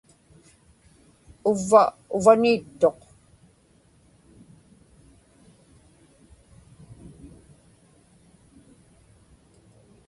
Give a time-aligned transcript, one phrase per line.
[1.51, 1.81] uvva
[2.17, 2.99] uvaniituq